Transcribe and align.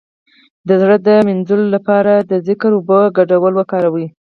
د 0.67 0.69
زړه 0.81 0.95
د 1.07 1.09
مینځلو 1.27 1.65
لپاره 1.75 2.13
د 2.29 2.31
ذکر 2.47 2.71
او 2.73 2.77
اوبو 2.77 2.99
ګډول 3.17 3.53
وکاروئ 3.55 4.07